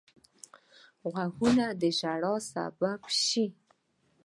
[1.11, 3.45] غوږونه د ژړا سبب شي